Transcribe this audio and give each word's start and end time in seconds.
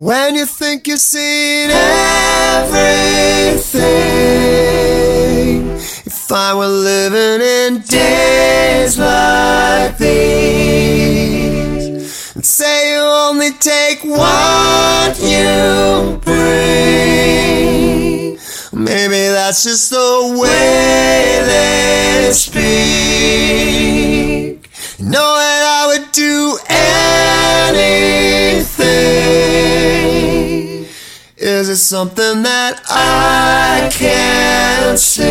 When 0.00 0.36
you 0.36 0.46
think 0.46 0.86
you've 0.86 1.00
seen 1.00 1.70
everything, 1.70 2.78
if 6.06 6.30
I 6.30 6.54
were 6.54 6.68
living 6.68 7.40
in 7.44 7.80
days 7.80 8.96
like 8.96 9.98
these, 9.98 11.16
and 12.36 12.46
say 12.46 12.92
you 12.92 13.00
only 13.00 13.50
take 13.58 14.04
what 14.04 15.18
you 15.20 16.20
bring, 16.22 16.38
maybe 18.72 19.30
that's 19.34 19.64
just 19.64 19.90
the 19.90 20.38
way 20.40 21.42
they 21.44 22.30
speak. 22.32 22.68
Knowing 25.00 25.37
I 25.37 25.37
Is 31.68 31.80
it 31.80 31.84
something 31.84 32.44
that 32.44 32.80
I 32.88 33.90
can't 33.92 34.98
see? 34.98 35.28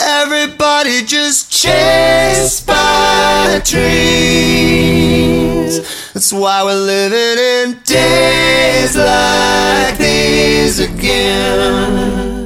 Everybody 0.00 1.04
just 1.04 1.52
chased 1.52 2.66
by 2.66 3.62
dreams. 3.64 4.10
That's 6.12 6.32
why 6.32 6.64
we're 6.64 6.74
living 6.74 7.38
in 7.38 7.78
days 7.84 8.96
like 8.96 9.96
these 9.96 10.80
again. 10.80 12.39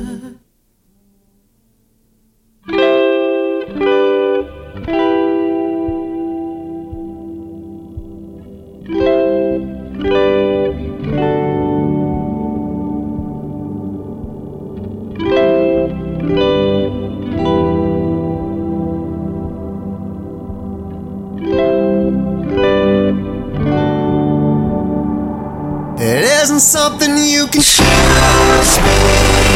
Isn't 26.44 26.60
something 26.60 27.16
you 27.16 27.46
can 27.46 27.62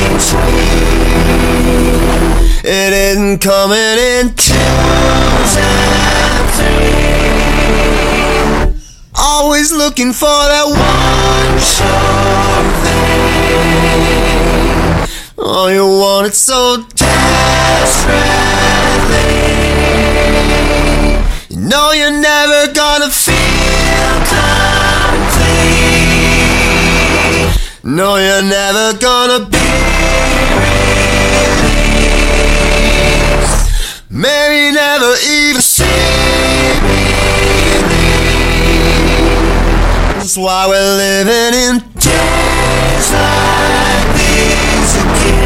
between. 0.06 0.48
It 2.64 2.92
isn't 2.94 3.40
coming 3.40 3.98
in 4.16 4.34
twos. 4.34 5.52
Always 9.14 9.70
looking 9.70 10.14
for 10.14 10.38
that 10.52 10.64
one 10.64 11.58
sure 11.60 12.64
thing. 12.82 13.18
Oh, 15.36 15.68
you 15.68 15.84
want 15.84 16.28
it 16.28 16.34
so 16.34 16.86
desperately. 16.94 17.18
You 21.50 21.60
know 21.68 21.92
you're 21.92 22.18
never 22.18 22.72
gonna 22.72 23.10
No, 27.90 28.16
you're 28.16 28.42
never 28.42 28.98
gonna 28.98 29.46
be 29.46 29.56
released. 32.36 34.04
Maybe 34.10 34.74
never 34.76 35.14
even 35.26 35.62
see 35.62 35.84
me. 36.84 37.00
That's 40.18 40.36
why 40.36 40.66
we're 40.68 40.96
living 40.98 41.54
in 41.54 41.78
days 41.94 43.12
like 43.14 44.16
these 44.18 44.96
again. 45.00 45.37